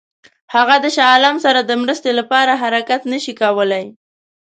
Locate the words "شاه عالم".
0.95-1.35